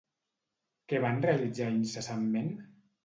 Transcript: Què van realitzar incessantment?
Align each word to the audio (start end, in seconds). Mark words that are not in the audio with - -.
Què 0.93 1.01
van 1.05 1.21
realitzar 1.25 1.67
incessantment? 1.75 2.51